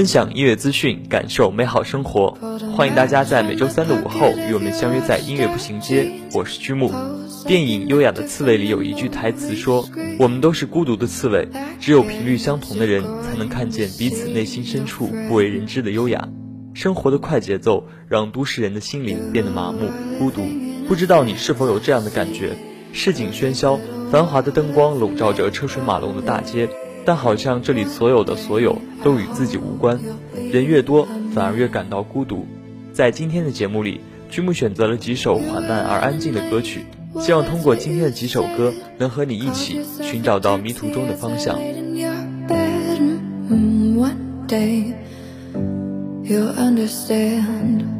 [0.00, 2.30] 分享音乐资讯，感受美好生活。
[2.74, 6.10] 欢迎大家在每周三的午后与我们相约在音乐步行街。
[6.32, 6.90] 我是居木。
[7.46, 9.86] 电影《优雅的刺猬》里有一句台词说
[10.18, 11.46] ：“我们都是孤独的刺猬，
[11.78, 16.26] 只有频率相同的人才能看见彼此内心深处不为人知的优雅。”
[16.72, 20.40] 生活的快节奏让都市人的心灵变得麻木、孤独。
[20.88, 22.56] 不知道你是否有这样的感觉？
[22.94, 23.78] 市井喧嚣，
[24.10, 26.70] 繁华的灯光笼罩着车水马龙的大街。
[27.04, 29.98] 但好像这里所有的所有都与自己无关，
[30.52, 32.46] 人越多反而越感到孤独。
[32.92, 36.84] 在今天的节目里，曲目选择了几首缓慢而安静的歌曲，
[37.20, 41.58] 希望通过今天的几首歌，能和你一起寻找到迷途中的方向。
[46.22, 47.99] You understand.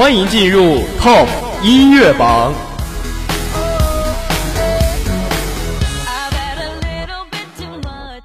[0.00, 1.28] 欢迎进入 Top
[1.62, 2.54] 音乐榜。
[6.06, 8.24] I've had a little bit too much.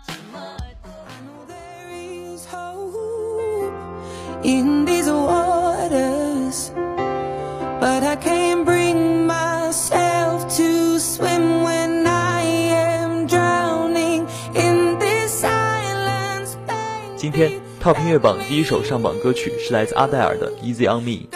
[1.50, 3.74] There is hope
[4.46, 6.72] in these waters,
[7.82, 17.18] but I can't bring myself to swim when I am drowning in this silent space.
[17.18, 17.52] 今天
[17.84, 21.28] Top 音乐榜第一首上榜歌曲是来自阿黛尔的《Easy on Me》。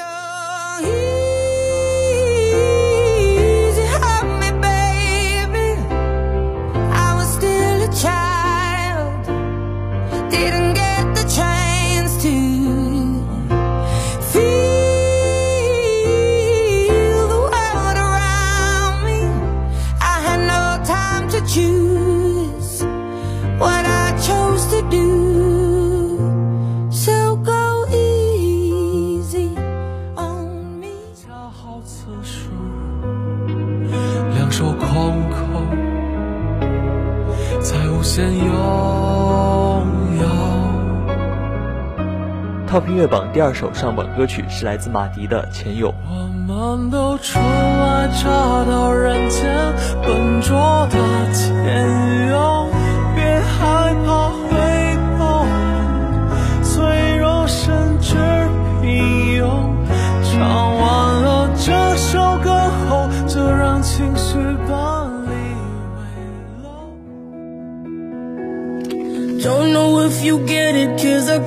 [42.69, 45.89] Top 音乐榜第二首上榜歌曲是来自马迪的《前友》。
[46.07, 46.27] 我
[46.75, 52.69] 们都出来找到人间笨拙的天佑，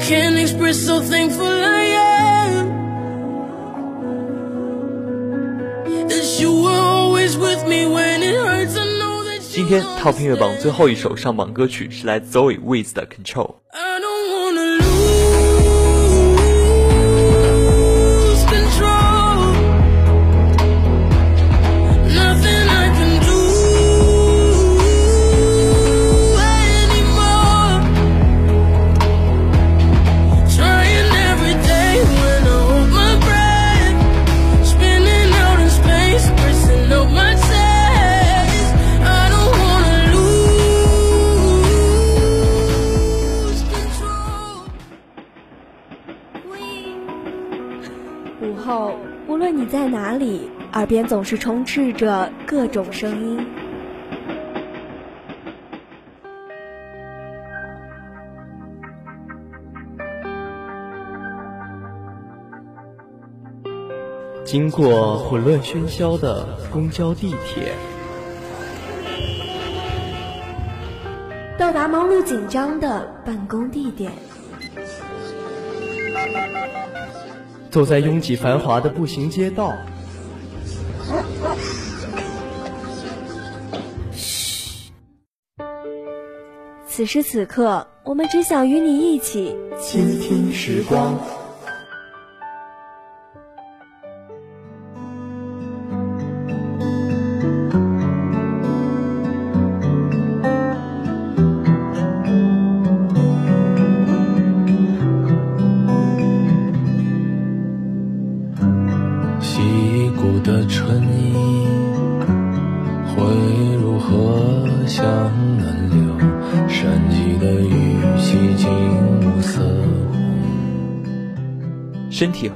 [0.02, 1.84] can't express how thankful I
[2.48, 2.68] am.
[6.08, 8.76] That you were always with me when it hurts.
[8.76, 13.56] I know that 今天 Top 音乐榜最后一首上榜歌曲是来自 Zoe Wiz 的《Control》。
[50.93, 53.47] 边总是充斥着各种声音。
[64.45, 67.73] 经过混乱喧嚣的公交、地铁，
[71.57, 74.13] 到达忙碌紧张的办公地点，
[77.71, 79.75] 走在拥挤繁华的步行街道。
[87.03, 91.19] 此时此刻，我们只想与你一起倾听时光。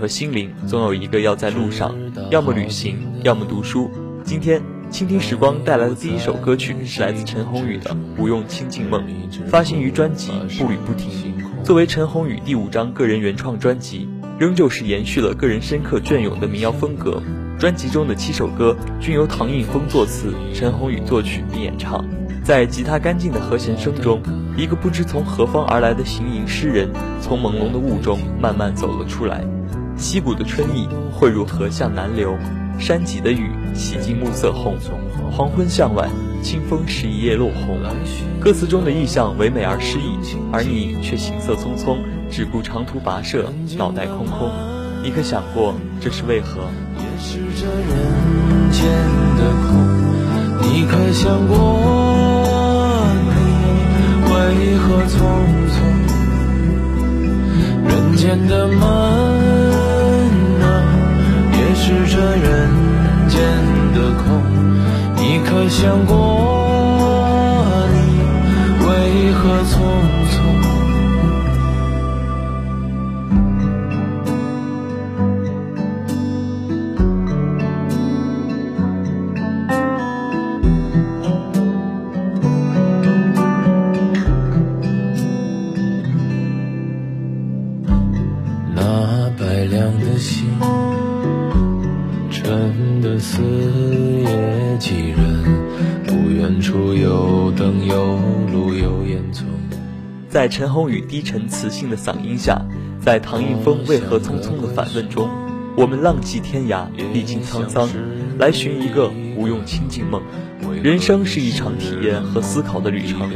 [0.06, 1.92] 和心灵总有一个要在路上，
[2.30, 3.90] 要么旅行，要么读书。
[4.22, 9.02] 今天，倾听时光带来的第一首歌曲是来自陈鸿宇的《无用清净梦》，
[9.48, 10.30] 发行于专辑
[10.60, 11.10] 《步履不停》。
[11.64, 14.08] 作为陈鸿宇第五张个人原创专辑，
[14.38, 17.20] 仍旧是延续了个人深刻隽永的民谣风格。
[17.58, 22.04] 专辑中的七首歌均由唐映枫作词，陈鸿宇作曲并演唱。
[22.44, 24.22] 在吉他干净的和弦声中，
[24.56, 26.88] 一个不知从何方而来的行吟诗人，
[27.20, 29.44] 从朦胧的雾中慢慢走了出来。
[29.96, 32.36] 溪谷的春意汇入河向南流，
[32.78, 34.76] 山脊的雨洗净暮色红。
[35.32, 36.08] 黄昏向晚，
[36.42, 37.78] 清风拾一叶落红。
[38.40, 40.18] 歌词中的意象唯美而诗意，
[40.52, 41.98] 而你却行色匆匆，
[42.30, 44.50] 只顾长途跋涉，脑袋空空。
[45.02, 46.60] 你可想过这是为何？
[46.98, 48.84] 也是这人间
[49.36, 49.74] 的空。
[50.62, 51.54] 你可想过
[53.24, 53.34] 你
[54.30, 54.34] 为
[54.76, 55.16] 何匆
[55.72, 55.76] 匆？
[57.88, 59.35] 人间的梦。
[61.86, 62.68] 是这人
[63.28, 63.38] 间
[63.94, 64.42] 的空，
[65.14, 67.96] 你可想过你
[68.84, 69.76] 为何匆
[100.46, 102.56] 在陈鸿宇低沉磁性的嗓音下，
[103.00, 105.28] 在唐映枫为何匆匆的反问中，
[105.76, 107.88] 我们浪迹天涯，历经沧桑，
[108.38, 110.22] 来寻一个无用清净梦。
[110.84, 113.28] 人生是一场体验和思考的旅程，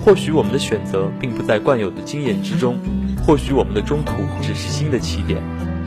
[0.00, 2.78] 或许我们的选择并不在惯有的经验之中，
[3.26, 5.42] 或许我们的中途只是新的起点。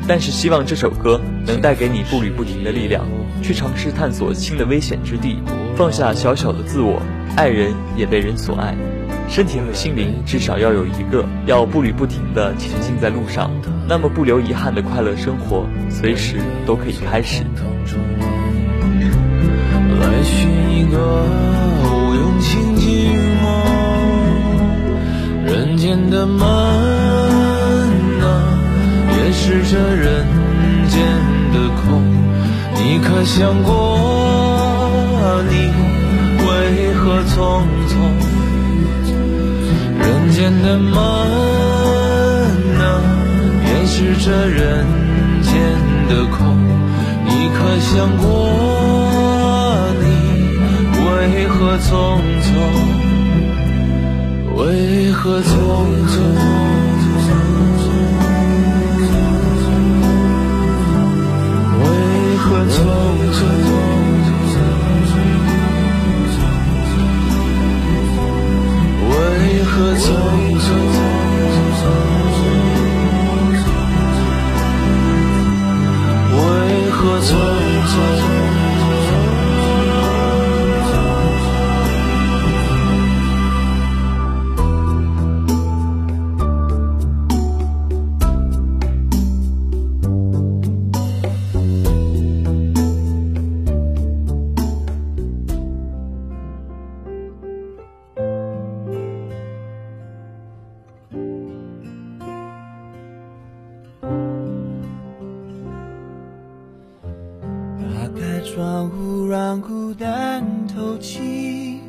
[0.08, 3.04] 但是希望这首歌能带给你步履不停的力量，
[3.42, 5.40] 去尝试探索新的危险之地，
[5.76, 7.02] 放下小小的自我，
[7.36, 8.78] 爱人也被人所爱，
[9.28, 13.52] 身体和心灵至少要有一个，要步履不停的前进在路上，
[13.88, 17.44] 那么不留遗憾的快乐生活，随时都可以开始。
[20.00, 21.24] 来寻一个
[21.84, 23.46] 无用清净梦，
[25.46, 26.98] 人间的梦。
[29.40, 30.26] 是这人
[30.90, 31.00] 间
[31.54, 32.02] 的空，
[32.76, 35.72] 你可想过你
[36.44, 37.36] 为何匆
[37.88, 38.37] 匆？
[40.08, 40.96] 人间的梦
[42.80, 42.82] 啊
[43.66, 44.86] 也是这人
[45.42, 45.52] 间
[46.08, 46.58] 的空？
[47.26, 48.26] 你可想过
[50.00, 50.06] 你
[51.04, 51.06] 为
[51.50, 51.92] 何匆
[52.42, 52.50] 匆？
[54.56, 55.46] 为何匆
[56.08, 56.16] 匆？
[61.84, 61.86] 为
[62.38, 62.76] 何匆
[63.34, 63.77] 匆？
[69.88, 70.08] 为何匆
[70.60, 70.68] 匆？
[76.36, 77.32] 为何匆
[77.88, 78.27] 匆？
[108.58, 111.80] 窗户，让孤单透气。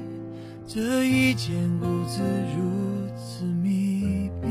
[0.66, 2.20] 这一间屋子
[2.54, 4.48] 如此密闭。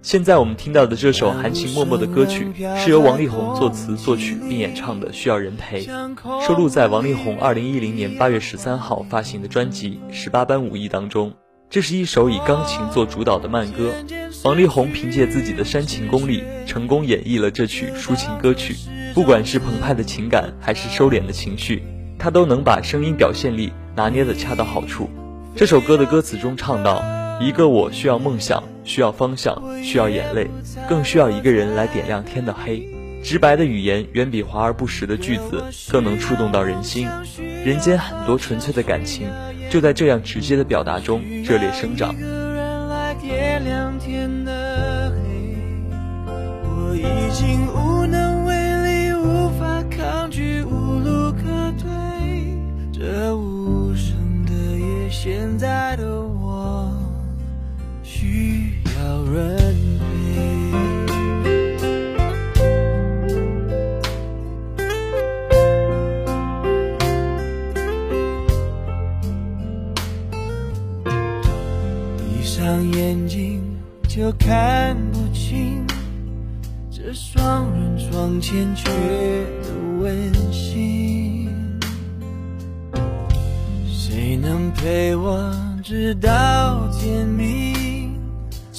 [0.00, 5.84] 现在我们听到的这首含情脉脉的歌曲，是由王力宏作词作曲并演唱的《需要人陪》，
[6.46, 11.34] 收录在王力宏2010年8月13号发行的专辑《十八般武艺》当中。
[11.68, 13.92] 这是一首以钢琴做主导的慢歌，
[14.42, 18.74] 王力宏凭借自己的煽情功力，成功演绎了这曲抒情歌曲。
[19.12, 21.82] 不管是澎湃的情感，还是收敛的情绪，
[22.18, 25.10] 他都能把声音表现力拿捏得恰到好处。
[25.54, 27.04] 这首歌的歌词中唱到
[27.38, 30.48] ：“一个我需要梦想，需要方向，需要眼泪，
[30.88, 32.88] 更需要一个人来点亮天的黑。”
[33.22, 37.06] 直白的语言远比华而不实的句子更能触动到人心。
[37.62, 39.28] 人间很多纯粹的感情。
[39.68, 42.12] 就在这样直接的表达中热烈生长。
[43.30, 45.56] 夜亮天的黑，
[46.64, 47.99] 我已经无。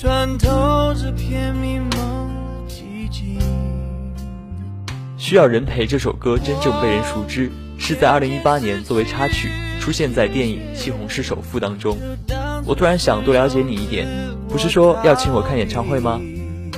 [0.02, 3.38] 穿透这片迷蒙寂静？
[5.16, 11.96] 需要人陪这首歌真正被人熟知，是在2018年作为插曲出现在电影《西红柿首富》当中。
[12.66, 14.08] 我突然想多了解你一点，
[14.50, 16.20] 不是说要请我看演唱会吗？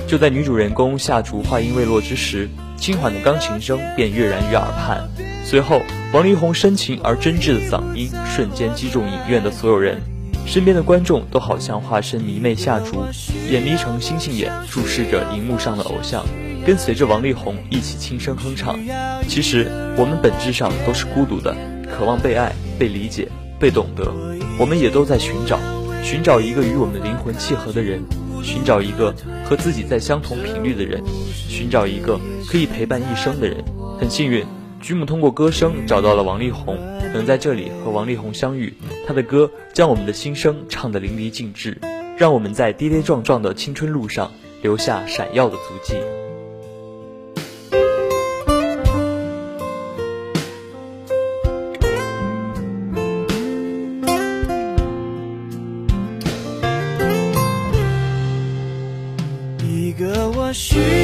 [0.06, 5.02] 就在女主人公夏竹话音未落之时，轻缓的钢琴声便跃然于耳畔。
[5.46, 5.80] 随后，
[6.12, 9.98] 王力宏深情而真挚的嗓音瞬间击中影院的所有人，
[10.46, 13.02] 身边的观众都好像化身迷妹夏竹，
[13.50, 16.24] 眼眯成星星眼，注视着荧幕上的偶像，
[16.64, 18.78] 跟随着王力宏一起轻声哼唱。
[19.26, 21.56] 其实，我们本质上都是孤独的，
[21.90, 23.26] 渴望被爱、被理解、
[23.58, 24.12] 被懂得，
[24.58, 25.58] 我们也都在寻找。
[26.02, 28.00] 寻找一个与我们灵魂契合的人，
[28.42, 29.12] 寻找一个
[29.44, 31.02] 和自己在相同频率的人，
[31.48, 33.64] 寻找一个可以陪伴一生的人。
[33.98, 34.44] 很幸运，
[34.84, 36.76] 居姆通过歌声找到了王力宏，
[37.14, 38.74] 能在这里和王力宏相遇。
[39.06, 41.80] 他的歌将我们的心声唱得淋漓尽致，
[42.18, 45.94] 让我们在跌跌撞撞的青春路上留下闪耀的足迹。
[60.56, 61.03] 需要梦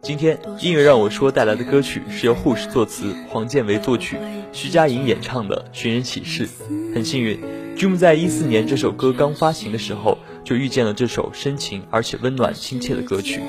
[0.00, 4.16] 今天音乐让我说带来的歌曲是由护士作词、黄建为作曲、
[4.52, 6.46] 徐佳莹演唱的《寻人启事》。
[6.94, 7.38] 很幸运
[7.76, 13.42] ，Jim 在一四年这首歌刚发行的时候就遇见了这首深情而且温暖亲切的歌曲。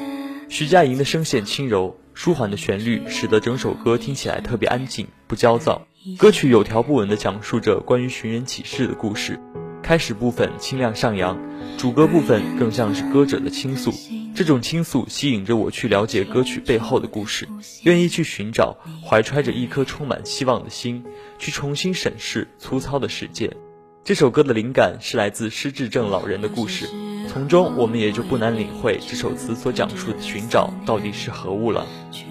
[0.50, 5.82] 徐佳莹的声线轻柔，舒缓的旋律使得整首歌听起来特别安静，不焦躁。
[6.20, 9.40] 歌曲有条不紊地讲述着关于寻人启事的故事。
[9.86, 11.38] 开始部分清亮上扬，
[11.77, 13.94] 主歌部分更像是歌者的倾诉。
[14.34, 17.48] 这种倾诉吸引着我去了解歌曲背后的故事，
[17.84, 18.75] 愿意去寻找，
[19.08, 21.04] 怀揣着一颗充满希望的心，
[21.38, 23.56] 去重新审视粗糙的世界。
[24.04, 26.89] 这首歌的灵感是来自失智症老人的故事，
[27.32, 31.86] 从中我们也就不难领会这首词所讲述的寻找到底是何物了。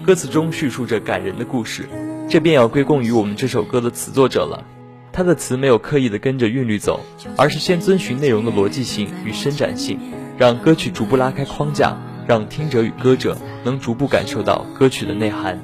[0.05, 1.87] 歌词中叙述着感人的故事，
[2.29, 4.74] 这便要归功于我们这首歌的词作者了。
[5.15, 6.99] 他的词没有刻意的跟着韵律走，
[7.37, 9.97] 而是先遵循内容的逻辑性与伸展性。
[10.37, 15.57] 让歌曲逐步拉开框架，让听者与歌者能逐步感受到歌曲的内涵。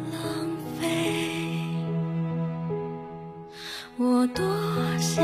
[3.97, 4.45] 我多
[4.97, 5.21] 想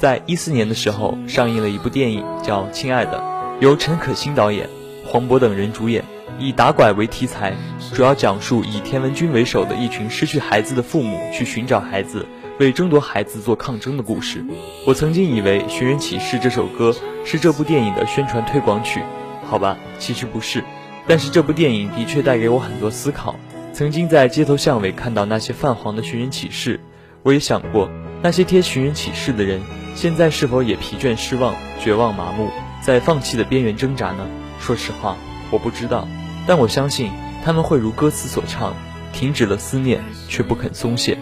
[0.00, 3.18] 在一四年的时候，上映了一部电影叫《亲爱的》，
[3.62, 4.66] 由陈可辛导演，
[5.04, 6.02] 黄渤等人主演，
[6.38, 7.52] 以打拐为题材，
[7.92, 12.24] 主要讲述以田文军为首的一群失去孩子的父母去寻找孩子，
[12.58, 14.42] 为争夺孩子做抗争的故事。
[14.86, 19.02] 我曾经以为《寻人启事》这首歌是这部电影的宣传推广曲，
[19.44, 20.64] 好吧，其实不是。
[21.06, 23.36] 但是这部电影的确带给我很多思考。
[23.74, 26.80] 曾经在街头巷尾看到那些泛黄的寻人启事，
[27.22, 27.90] 我也想过，
[28.22, 29.60] 那些贴寻人启事的人，
[29.94, 32.48] 现在是否也疲倦、失望、绝望、麻木，
[32.82, 34.26] 在放弃的边缘挣扎呢？
[34.58, 35.16] 说实话，
[35.50, 36.08] 我不知道，
[36.46, 37.10] 但我相信
[37.44, 38.74] 他们会如歌词所唱，
[39.12, 41.18] 停止了思念，却不肯松懈。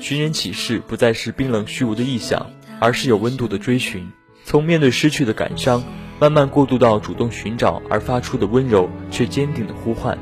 [0.00, 4.06] 寻人启事不再是冰冷虚无的臆想，而是有温度的追寻，
[4.44, 5.82] 从面对失去的感伤，
[6.20, 10.16] 慢慢过渡到主动寻找而发出的温柔却坚定的呼唤。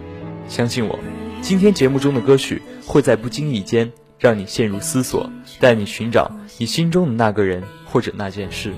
[0.49, 0.99] 相信我。
[1.41, 3.91] 今天节目中的歌曲会在不经意间
[4.23, 8.73] 让你陷入思索，带你寻找你心中的那个人或者那件事。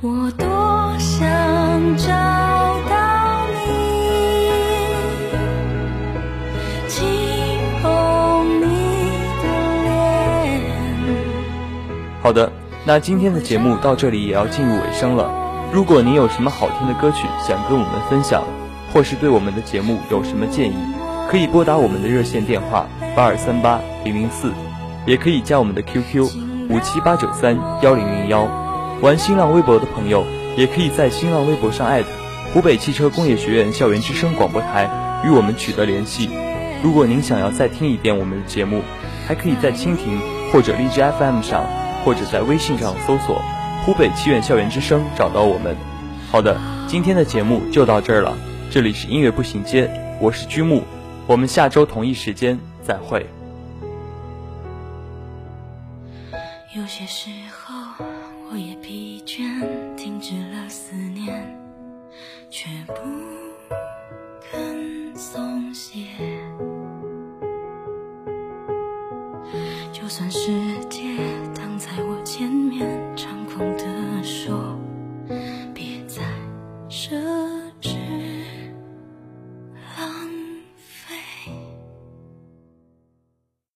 [0.00, 0.46] 我多
[0.98, 1.28] 想
[1.98, 2.08] 找
[2.88, 4.48] 到你，
[6.88, 7.04] 轻
[7.82, 8.64] 碰你
[9.42, 9.44] 的
[9.82, 10.62] 脸。
[12.22, 12.50] 好的，
[12.86, 15.30] 那今天的节目到这里也要进入尾声了。
[15.70, 18.42] 如果您有什么好听的歌曲想跟我们分享，
[18.92, 20.76] 或是对我们的节目有什么建议，
[21.30, 24.52] 可以拨打我们的热线电话八二三八零零四，
[25.06, 26.24] 也可以加我们的 QQ
[26.68, 28.48] 五七八九三幺零零幺。
[29.00, 30.24] 玩新浪微博的朋友，
[30.56, 32.08] 也可以在新浪微博上艾特
[32.52, 34.90] 湖北汽车工业学院校园之声广播台
[35.24, 36.28] 与我们取得联系。
[36.82, 38.82] 如果您想要再听一遍我们的节目，
[39.26, 40.20] 还可以在蜻蜓
[40.52, 41.64] 或者荔枝 FM 上，
[42.04, 43.40] 或者在微信上搜索。
[43.86, 45.76] 湖北七院校园之声，找到我们。
[46.30, 48.36] 好的，今天的节目就到这儿了。
[48.72, 50.84] 这里是音乐步行街，我是居木，
[51.26, 53.26] 我们下周同一时间再会。
[56.76, 57.30] 有些时